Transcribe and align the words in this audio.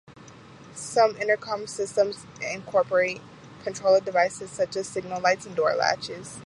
Some 0.73 1.15
intercom 1.17 1.67
systems 1.67 2.25
incorporate 2.51 3.21
control 3.63 3.93
of 3.95 4.03
devices 4.03 4.49
such 4.49 4.75
as 4.75 4.87
signal 4.87 5.21
lights 5.21 5.45
and 5.45 5.55
door 5.55 5.75
latches. 5.75 6.39